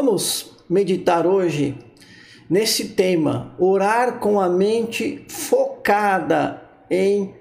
[0.00, 1.76] vamos meditar hoje
[2.48, 7.34] nesse tema, orar com a mente focada em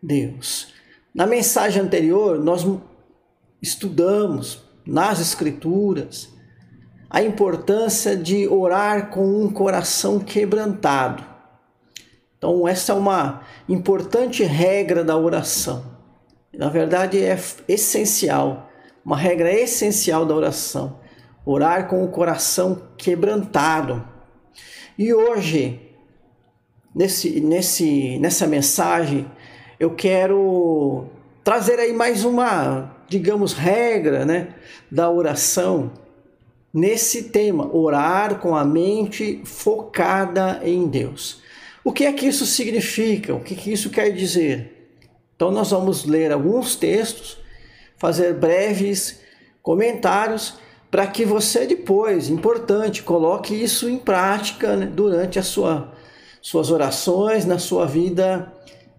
[0.00, 0.72] Deus.
[1.12, 2.64] Na mensagem anterior, nós
[3.60, 6.28] estudamos nas Escrituras
[7.10, 11.24] a importância de orar com um coração quebrantado.
[12.38, 15.84] Então, essa é uma importante regra da oração.
[16.54, 17.36] Na verdade, é
[17.66, 18.70] essencial,
[19.04, 21.04] uma regra essencial da oração.
[21.46, 24.06] Orar com o coração quebrantado.
[24.98, 25.80] E hoje,
[26.92, 29.30] nesse, nesse, nessa mensagem,
[29.78, 31.06] eu quero
[31.44, 34.48] trazer aí mais uma, digamos, regra né,
[34.90, 35.92] da oração
[36.74, 41.40] nesse tema, orar com a mente focada em Deus.
[41.84, 43.32] O que é que isso significa?
[43.32, 44.90] O que, que isso quer dizer?
[45.36, 47.38] Então, nós vamos ler alguns textos,
[47.96, 49.20] fazer breves
[49.62, 50.58] comentários
[50.96, 55.92] para que você depois, importante, coloque isso em prática né, durante a sua
[56.40, 58.50] suas orações, na sua vida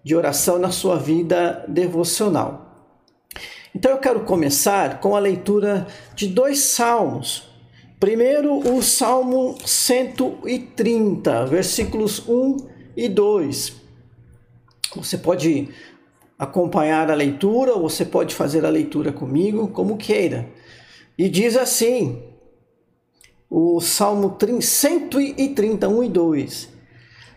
[0.04, 2.94] de oração, na sua vida devocional.
[3.74, 7.48] Então eu quero começar com a leitura de dois salmos.
[7.98, 12.58] Primeiro, o Salmo 130, versículos 1
[12.96, 13.72] e 2.
[14.94, 15.68] Você pode
[16.38, 20.48] acompanhar a leitura ou você pode fazer a leitura comigo, como queira.
[21.18, 22.22] E diz assim,
[23.50, 26.68] o Salmo 130, 1 e 2: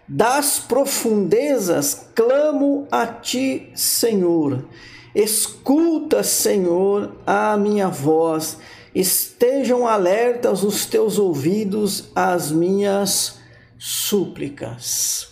[0.07, 4.67] Das profundezas clamo a ti, Senhor.
[5.15, 8.59] Escuta, Senhor, a minha voz.
[8.93, 13.39] Estejam alertas os teus ouvidos às minhas
[13.79, 15.29] súplicas.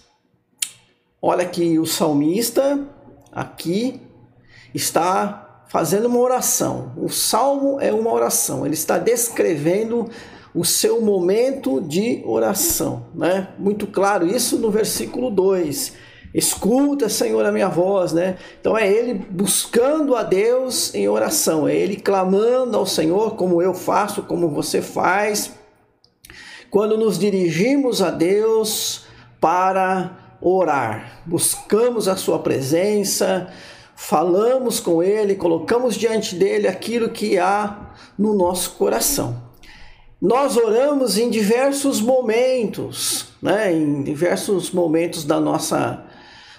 [1.21, 2.87] Olha que o salmista
[3.31, 4.01] aqui
[4.73, 6.91] está fazendo uma oração.
[6.97, 10.09] O salmo é uma oração, ele está descrevendo
[10.53, 13.49] o seu momento de oração, né?
[13.57, 15.93] Muito claro isso no versículo 2.
[16.33, 18.37] Escuta, Senhor, a minha voz, né?
[18.59, 23.73] Então é ele buscando a Deus em oração, é ele clamando ao Senhor, como eu
[23.73, 25.53] faço, como você faz,
[26.71, 29.05] quando nos dirigimos a Deus
[29.39, 33.51] para orar, buscamos a Sua presença,
[33.99, 39.43] falamos com Ele, colocamos diante dele aquilo que há no nosso coração.
[40.21, 43.73] Nós oramos em diversos momentos, né?
[43.73, 46.05] em diversos momentos da nossa,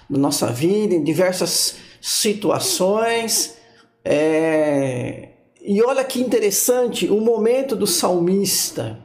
[0.07, 3.57] da nossa vida, em diversas situações.
[4.05, 5.29] É...
[5.59, 8.99] E olha que interessante o momento do salmista.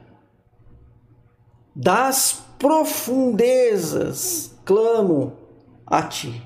[1.74, 5.38] Das profundezas clamo
[5.86, 6.45] a ti.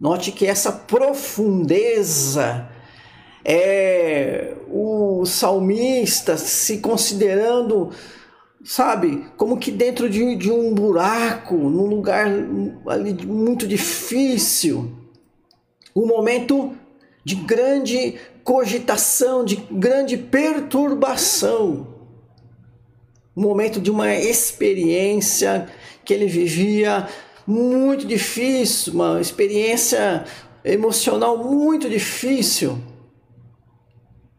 [0.00, 2.66] Note que essa profundeza
[3.44, 7.90] é o salmista se considerando,
[8.64, 12.28] sabe, como que dentro de, de um buraco, num lugar
[12.86, 14.90] ali muito difícil,
[15.94, 16.72] um momento
[17.22, 21.94] de grande cogitação, de grande perturbação,
[23.36, 25.68] um momento de uma experiência
[26.06, 27.06] que ele vivia
[27.50, 30.24] muito difícil, uma experiência
[30.64, 32.78] emocional muito difícil.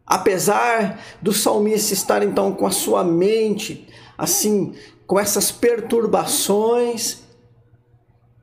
[0.05, 4.73] Apesar do salmista estar então com a sua mente assim,
[5.05, 7.19] com essas perturbações,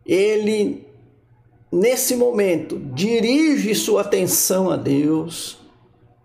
[0.04, 0.86] ele
[1.70, 5.58] nesse momento dirige sua atenção a Deus,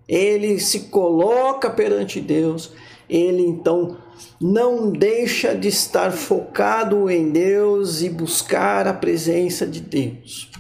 [0.08, 2.72] ele se coloca perante Deus,
[3.10, 3.98] ele então
[4.40, 10.52] não deixa de estar focado em Deus e buscar a presença de Deus.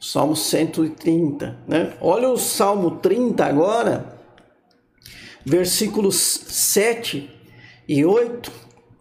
[0.00, 1.94] Salmo 130, né?
[2.00, 4.18] Olha o Salmo 30 agora,
[5.44, 7.30] versículos 7
[7.88, 8.50] e 8,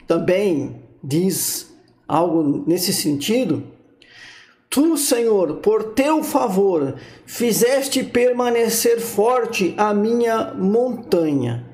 [0.08, 1.74] também diz
[2.08, 3.64] algo nesse sentido.
[4.70, 11.71] Tu, Senhor, por teu favor, fizeste permanecer forte a minha montanha.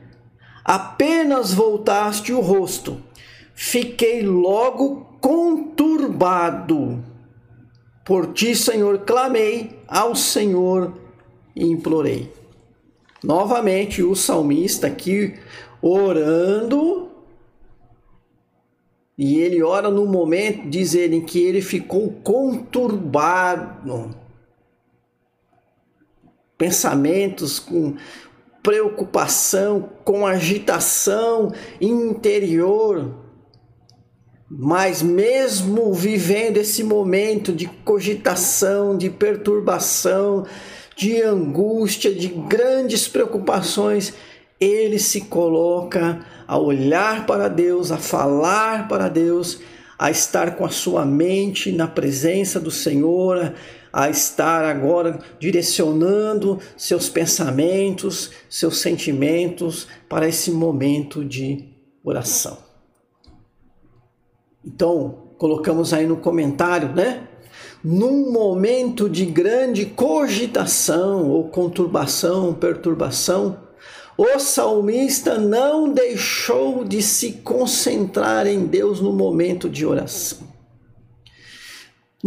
[0.68, 3.02] Apenas voltaste o rosto,
[3.56, 7.02] fiquei logo conturbado.
[8.06, 10.94] Por ti, Senhor, clamei ao Senhor
[11.56, 12.32] implorei.
[13.24, 15.34] Novamente, o salmista aqui
[15.82, 17.10] orando
[19.18, 24.16] e ele ora no momento, diz ele, em que ele ficou conturbado.
[26.56, 27.96] Pensamentos com
[28.62, 33.16] preocupação, com agitação interior.
[34.50, 40.46] Mas mesmo vivendo esse momento de cogitação, de perturbação,
[40.96, 44.14] de angústia, de grandes preocupações,
[44.60, 49.60] ele se coloca a olhar para Deus, a falar para Deus,
[50.00, 53.54] a estar com a sua mente na presença do Senhor,
[53.98, 61.70] a estar agora direcionando seus pensamentos, seus sentimentos para esse momento de
[62.04, 62.60] oração.
[64.64, 67.28] Então, colocamos aí no comentário, né?
[67.84, 73.58] Num momento de grande cogitação ou conturbação, perturbação,
[74.16, 80.47] o salmista não deixou de se concentrar em Deus no momento de oração.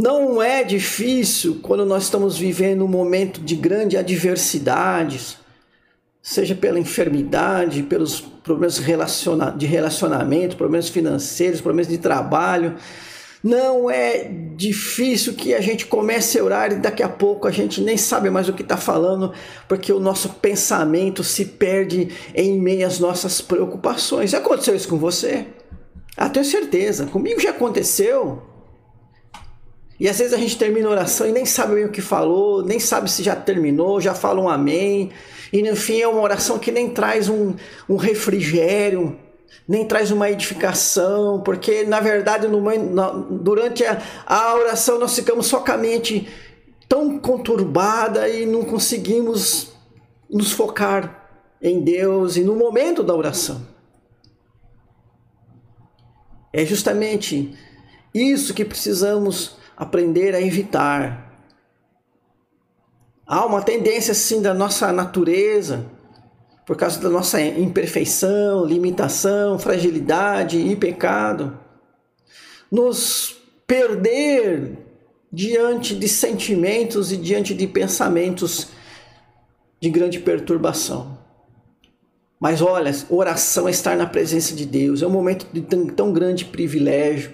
[0.02, 5.36] Não é difícil quando nós estamos vivendo um momento de grande adversidades,
[6.22, 8.80] seja pela enfermidade, pelos problemas
[9.58, 12.76] de relacionamento, problemas financeiros, problemas de trabalho,
[13.44, 14.24] não é
[14.56, 18.30] difícil que a gente comece a orar e daqui a pouco a gente nem sabe
[18.30, 19.34] mais o que está falando,
[19.68, 24.30] porque o nosso pensamento se perde em meio às nossas preocupações.
[24.30, 25.44] Já aconteceu isso com você?
[26.16, 27.04] Ah, tenho certeza.
[27.04, 28.49] Comigo já aconteceu.
[30.00, 32.64] E às vezes a gente termina a oração e nem sabe bem o que falou,
[32.64, 35.10] nem sabe se já terminou, já fala um amém.
[35.52, 37.54] E no fim é uma oração que nem traz um,
[37.86, 39.18] um refrigério,
[39.68, 42.62] nem traz uma edificação, porque na verdade no,
[43.42, 46.26] durante a, a oração nós ficamos só com a mente
[46.88, 49.70] tão conturbada e não conseguimos
[50.30, 51.28] nos focar
[51.60, 53.66] em Deus e no momento da oração.
[56.54, 57.54] É justamente
[58.14, 61.32] isso que precisamos aprender a evitar.
[63.26, 65.86] Há uma tendência assim da nossa natureza
[66.66, 71.58] por causa da nossa imperfeição, limitação, fragilidade e pecado,
[72.70, 74.76] nos perder
[75.32, 78.68] diante de sentimentos e diante de pensamentos
[79.80, 81.18] de grande perturbação.
[82.38, 86.12] Mas olha, oração é estar na presença de Deus, é um momento de tão, tão
[86.12, 87.32] grande privilégio,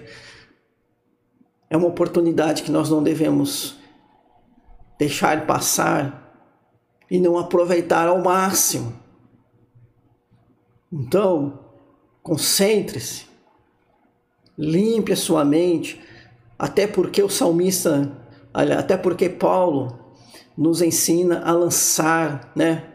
[1.69, 3.77] é uma oportunidade que nós não devemos
[4.97, 6.27] deixar passar
[7.09, 8.93] e não aproveitar ao máximo.
[10.91, 11.59] Então,
[12.23, 13.25] concentre-se,
[14.57, 16.01] limpe a sua mente,
[16.57, 18.11] até porque o salmista,
[18.53, 19.99] até porque Paulo
[20.57, 22.93] nos ensina a lançar, né?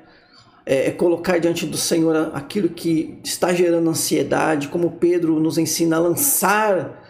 [0.64, 5.96] É, é, colocar diante do Senhor aquilo que está gerando ansiedade, como Pedro nos ensina
[5.96, 7.02] a lançar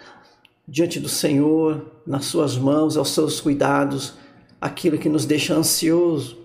[0.73, 4.15] diante do Senhor, nas suas mãos, aos seus cuidados,
[4.59, 6.39] aquilo que nos deixa ansioso.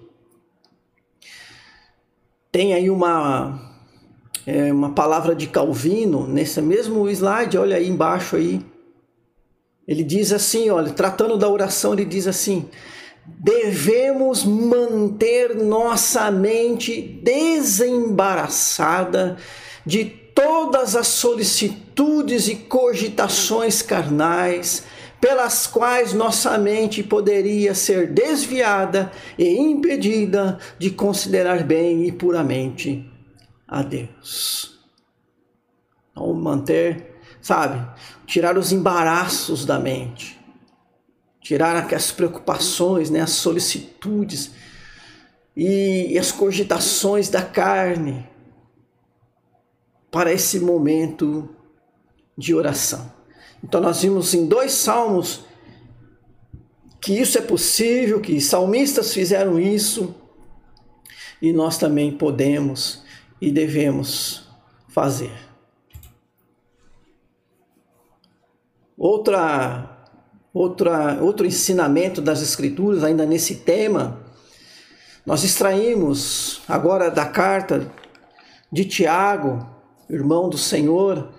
[2.52, 3.58] Tem aí uma
[4.46, 8.60] é, uma palavra de Calvino, nesse mesmo slide, olha aí embaixo aí.
[9.88, 12.68] Ele diz assim, olha, tratando da oração, ele diz assim:
[13.26, 19.38] devemos manter nossa mente desembaraçada
[19.86, 24.84] de todas as solicitudes e cogitações carnais,
[25.20, 33.12] pelas quais nossa mente poderia ser desviada e impedida de considerar bem e puramente
[33.68, 34.80] a Deus.
[36.12, 37.84] Então, manter, sabe,
[38.28, 40.40] tirar os embaraços da mente,
[41.42, 44.52] tirar as preocupações, né, as solicitudes
[45.56, 48.37] e as cogitações da carne
[50.18, 51.48] para esse momento
[52.36, 53.14] de oração.
[53.64, 55.46] Então nós vimos em dois salmos
[57.00, 60.16] que isso é possível, que salmistas fizeram isso
[61.40, 63.04] e nós também podemos
[63.40, 64.50] e devemos
[64.88, 65.38] fazer.
[68.98, 70.10] Outra,
[70.52, 74.20] outra, outro ensinamento das Escrituras, ainda nesse tema,
[75.24, 77.92] nós extraímos agora da carta
[78.72, 79.77] de Tiago,
[80.10, 81.30] irmão do Senhor,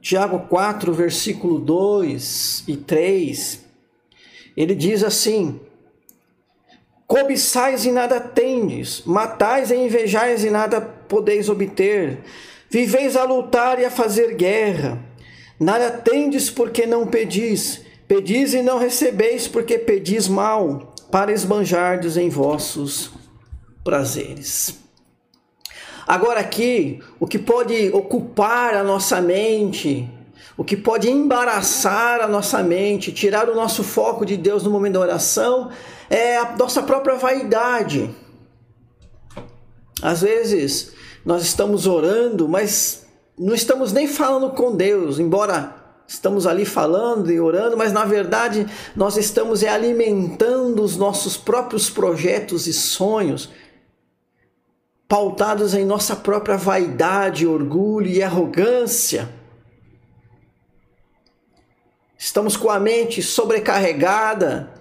[0.00, 3.64] Tiago 4, versículo 2 e 3,
[4.56, 5.60] ele diz assim:
[7.06, 12.20] Cobiçais e nada tendes, matais e invejais e nada podeis obter.
[12.70, 14.98] Viveis a lutar e a fazer guerra.
[15.58, 17.82] Nada tendes porque não pedis.
[18.06, 23.10] Pedis e não recebeis porque pedis mal, para esbanjardes em vossos
[23.84, 24.78] prazeres.
[26.10, 30.10] Agora aqui, o que pode ocupar a nossa mente,
[30.56, 34.94] o que pode embaraçar a nossa mente, tirar o nosso foco de Deus no momento
[34.94, 35.70] da oração,
[36.10, 38.10] é a nossa própria vaidade.
[40.02, 43.06] Às vezes nós estamos orando, mas
[43.38, 45.76] não estamos nem falando com Deus, embora
[46.08, 52.66] estamos ali falando e orando, mas na verdade nós estamos alimentando os nossos próprios projetos
[52.66, 53.48] e sonhos,
[55.10, 59.28] pautados em nossa própria vaidade, orgulho e arrogância.
[62.16, 64.72] Estamos com a mente sobrecarregada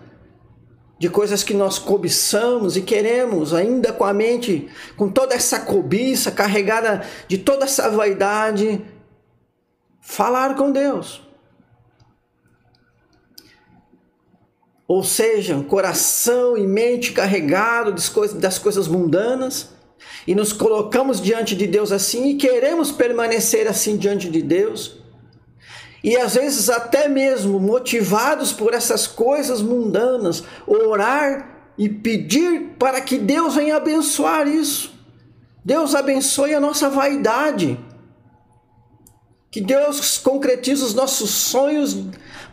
[1.00, 6.30] de coisas que nós cobiçamos e queremos, ainda com a mente, com toda essa cobiça,
[6.30, 8.86] carregada de toda essa vaidade,
[10.00, 11.28] falar com Deus.
[14.88, 19.79] Ou seja, coração e mente carregado das coisas, mundanas,
[20.30, 24.96] e nos colocamos diante de Deus assim e queremos permanecer assim diante de Deus.
[26.04, 33.18] E às vezes até mesmo motivados por essas coisas mundanas, orar e pedir para que
[33.18, 34.94] Deus venha abençoar isso.
[35.66, 37.80] Deus abençoe a nossa vaidade.
[39.50, 41.98] Que Deus concretize os nossos sonhos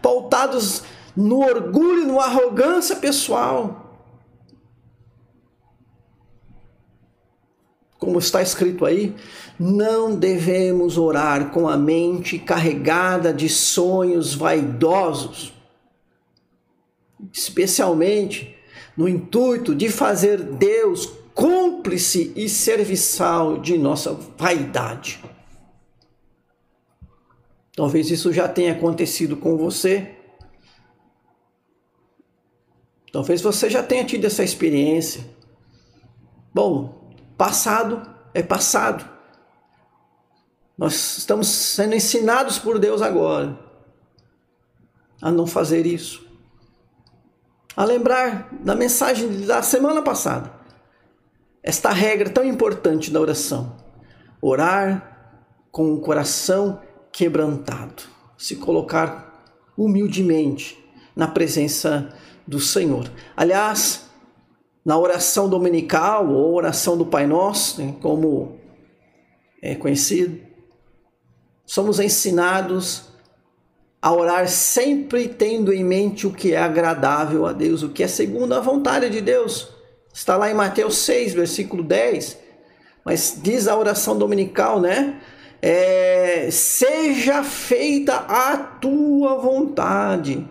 [0.01, 0.83] pautados
[1.15, 3.86] no orgulho, na arrogância pessoal.
[8.07, 9.17] Como está escrito aí,
[9.59, 15.53] não devemos orar com a mente carregada de sonhos vaidosos,
[17.33, 18.57] especialmente
[18.97, 25.21] no intuito de fazer Deus cúmplice e serviçal de nossa vaidade.
[27.75, 30.15] Talvez isso já tenha acontecido com você.
[33.13, 35.29] Talvez você já tenha tido essa experiência.
[36.55, 36.96] Bom,
[37.37, 38.03] passado
[38.33, 39.09] é passado.
[40.77, 43.59] Nós estamos sendo ensinados por Deus agora
[45.21, 46.27] a não fazer isso.
[47.77, 50.53] A lembrar da mensagem da semana passada.
[51.63, 53.77] Esta regra tão importante da oração.
[54.41, 55.35] Orar
[55.71, 58.05] com o coração quebrantado,
[58.39, 59.45] se colocar
[59.77, 60.83] humildemente
[61.15, 62.15] na presença
[62.47, 63.11] do Senhor.
[63.37, 64.06] Aliás,
[64.87, 68.57] na oração dominical ou oração do Pai Nosso, né, como
[69.61, 70.41] é conhecido,
[71.67, 73.09] somos ensinados
[74.01, 78.09] a orar sempre tendo em mente o que é agradável a Deus, o que é
[78.09, 79.69] segundo a vontade de Deus.
[80.15, 82.39] Está lá em Mateus 6, versículo 10.
[83.05, 85.21] Mas diz a oração dominical, né?
[85.61, 90.49] é, seja feita a tua vontade,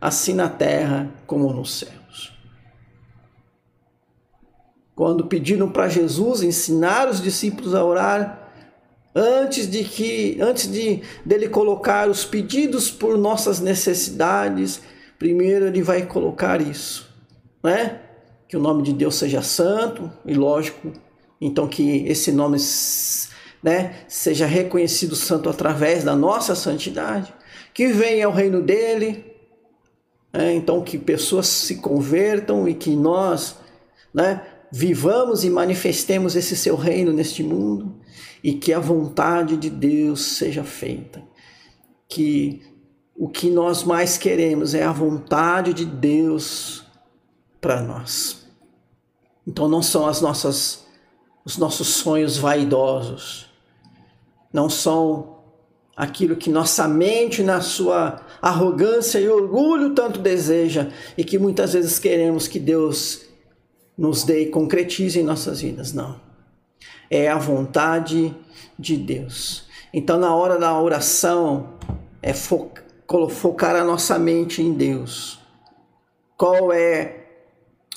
[0.00, 2.03] assim na terra como nos céus.
[4.94, 8.50] Quando pediram para Jesus ensinar os discípulos a orar,
[9.14, 14.80] antes de que antes de dele colocar os pedidos por nossas necessidades,
[15.18, 17.08] primeiro ele vai colocar isso,
[17.62, 18.00] né?
[18.48, 20.92] Que o nome de Deus seja santo e lógico,
[21.40, 22.58] então que esse nome
[23.62, 27.32] né, seja reconhecido santo através da nossa santidade,
[27.72, 29.24] que venha o reino dele,
[30.30, 33.56] né, então que pessoas se convertam e que nós
[34.12, 34.42] né,
[34.76, 37.94] vivamos e manifestemos esse seu reino neste mundo
[38.42, 41.22] e que a vontade de Deus seja feita.
[42.08, 42.60] Que
[43.14, 46.84] o que nós mais queremos é a vontade de Deus
[47.60, 48.48] para nós.
[49.46, 50.84] Então não são as nossas
[51.44, 53.46] os nossos sonhos vaidosos,
[54.50, 55.36] não são
[55.94, 61.98] aquilo que nossa mente, na sua arrogância e orgulho, tanto deseja e que muitas vezes
[61.98, 63.23] queremos que Deus
[63.96, 65.92] nos dê e concretize em nossas vidas.
[65.92, 66.20] Não.
[67.10, 68.34] É a vontade
[68.78, 69.66] de Deus.
[69.92, 71.74] Então, na hora da oração,
[72.20, 75.38] é focar a nossa mente em Deus.
[76.36, 77.26] Qual é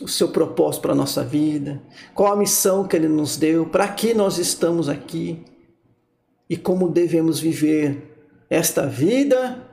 [0.02, 1.82] o seu propósito para a nossa vida?
[2.14, 3.66] Qual a missão que Ele nos deu?
[3.66, 5.44] Para que nós estamos aqui?
[6.50, 8.16] e como devemos viver
[8.50, 9.64] esta vida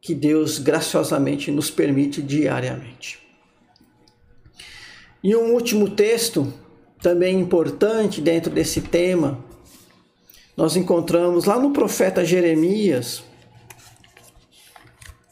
[0.00, 3.25] que Deus graciosamente nos permite diariamente.
[5.26, 6.54] E um último texto,
[7.02, 9.44] também importante dentro desse tema,
[10.56, 13.24] nós encontramos lá no profeta Jeremias,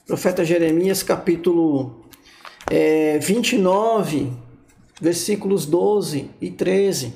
[0.05, 2.05] profeta Jeremias, capítulo
[2.69, 4.33] é, 29,
[5.01, 7.15] versículos 12 e 13.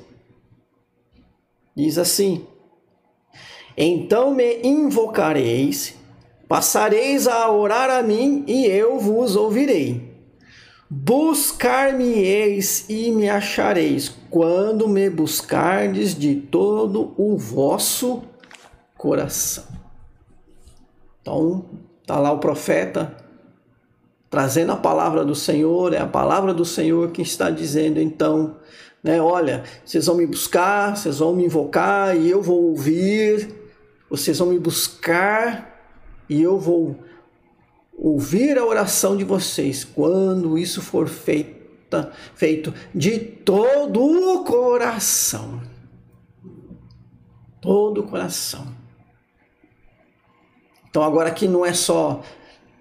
[1.75, 2.47] Diz assim:
[3.77, 5.97] então me invocareis,
[6.47, 10.08] passareis a orar a mim e eu vos ouvirei.
[10.91, 18.23] Buscar-me-eis e me achareis, quando me buscardes de todo o vosso
[18.97, 19.65] coração.
[21.21, 21.67] Então,
[22.01, 23.15] está lá o profeta
[24.31, 28.57] trazendo a palavra do Senhor, é a palavra do Senhor que está dizendo então,
[29.03, 33.55] né, olha, vocês vão me buscar, vocês vão me invocar e eu vou ouvir,
[34.09, 35.81] vocês vão me buscar
[36.29, 36.97] e eu vou
[37.99, 45.61] ouvir a oração de vocês quando isso for feita, feito de todo o coração.
[47.61, 48.73] Todo o coração.
[50.89, 52.23] Então, agora aqui não é só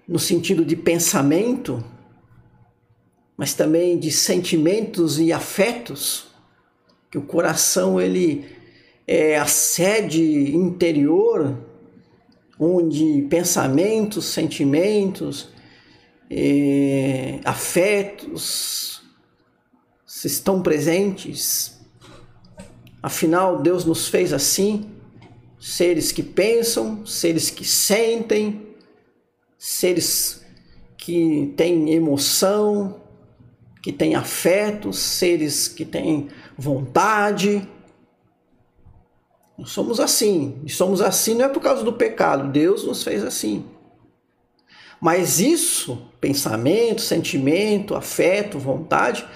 [0.06, 1.84] no sentido de pensamento,
[3.36, 6.28] mas também de sentimentos e afetos,
[7.10, 8.46] que o coração ele
[9.06, 11.67] é a sede interior
[12.58, 15.48] onde pensamentos, sentimentos,
[16.30, 19.02] é, afetos
[20.24, 21.78] estão presentes.
[23.02, 24.90] Afinal, Deus nos fez assim,
[25.58, 28.66] seres que pensam, seres que sentem,
[29.56, 30.44] seres
[30.96, 33.00] que têm emoção,
[33.82, 37.66] que têm afetos, seres que têm vontade.
[39.58, 40.60] Nós somos assim.
[40.64, 42.52] E somos assim não é por causa do pecado.
[42.52, 43.66] Deus nos fez assim.
[45.00, 49.26] Mas isso, pensamento, sentimento, afeto, vontade,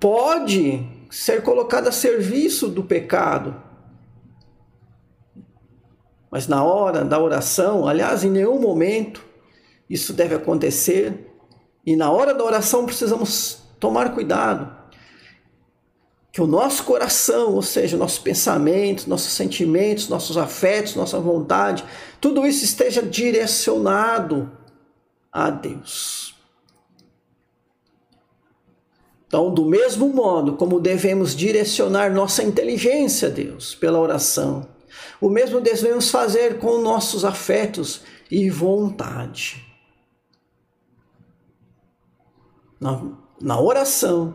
[0.00, 3.62] pode ser colocado a serviço do pecado.
[6.30, 9.24] Mas na hora da oração, aliás, em nenhum momento
[9.88, 11.28] isso deve acontecer.
[11.86, 14.79] E na hora da oração precisamos tomar cuidado
[16.32, 21.84] que o nosso coração, ou seja, nossos pensamentos, nossos sentimentos, nossos afetos, nossa vontade,
[22.20, 24.50] tudo isso esteja direcionado
[25.32, 26.34] a Deus.
[29.26, 34.68] Então, do mesmo modo como devemos direcionar nossa inteligência a Deus pela oração,
[35.20, 39.64] o mesmo devemos fazer com nossos afetos e vontade.
[42.80, 43.02] Na,
[43.40, 44.34] na oração,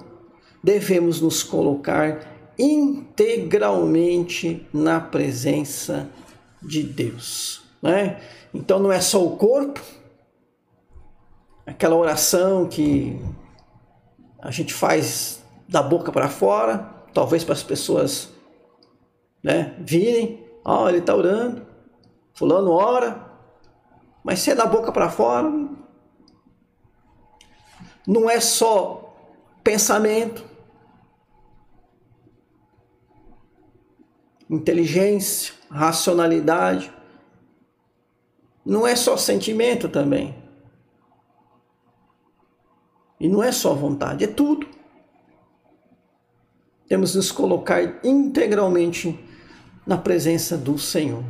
[0.66, 2.26] devemos nos colocar
[2.58, 6.10] integralmente na presença
[6.60, 7.62] de Deus.
[7.84, 8.20] Né?
[8.52, 9.80] Então não é só o corpo,
[11.68, 13.22] aquela oração que
[14.40, 16.80] a gente faz da boca para fora,
[17.14, 18.30] talvez para as pessoas
[19.44, 21.62] né, virem, ó, oh, ele está orando,
[22.34, 23.24] fulano ora,
[24.24, 25.48] mas se é da boca para fora,
[28.08, 29.16] não é só
[29.64, 30.55] pensamento,
[34.50, 36.92] inteligência, racionalidade.
[38.66, 40.36] Não é só sentimento também.
[43.20, 44.68] E não é só vontade, é tudo.
[46.88, 49.20] Temos que nos colocar integralmente
[49.86, 51.24] na presença do Senhor.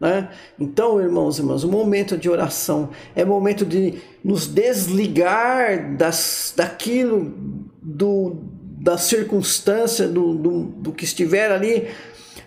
[0.00, 0.30] Né?
[0.58, 7.34] Então, irmãos e irmãs, o momento de oração é momento de nos desligar das, daquilo,
[7.82, 8.36] do,
[8.80, 11.88] da circunstância, do, do, do que estiver ali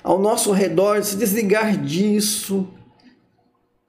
[0.03, 2.67] ao nosso redor, se desligar disso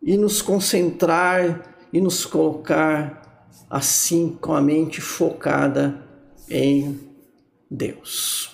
[0.02, 6.02] e nos concentrar e nos colocar assim com a mente focada
[6.48, 7.00] em
[7.70, 8.53] Deus.